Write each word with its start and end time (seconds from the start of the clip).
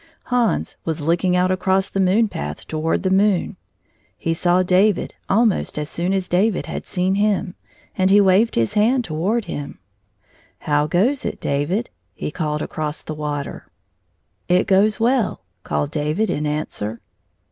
Hans 0.33 0.77
was 0.83 0.99
looking 0.99 1.35
out 1.35 1.51
across 1.51 1.87
the 1.87 1.99
moon 1.99 2.27
path 2.27 2.65
toward 2.65 3.03
the 3.03 3.11
moon. 3.11 3.55
He 4.17 4.33
saw 4.33 4.63
David 4.63 5.13
almost 5.29 5.77
as 5.77 5.91
soon 5.91 6.11
as 6.11 6.27
David 6.27 6.65
had 6.65 6.87
seen 6.87 7.13
him, 7.13 7.53
and 7.95 8.09
he 8.09 8.19
waved 8.19 8.55
his 8.55 8.73
hand 8.73 9.03
toward 9.03 9.45
him. 9.45 9.77
"How 10.61 10.87
goes 10.87 11.23
it, 11.23 11.39
David?" 11.39 11.91
he 12.15 12.31
called 12.31 12.63
across 12.63 13.03
the 13.03 13.13
water." 13.13 13.67
It 14.57 14.65
goes 14.65 14.99
well," 14.99 15.41
called 15.63 15.91
David 15.91 16.31
in 16.31 16.47
answer. 16.47 16.99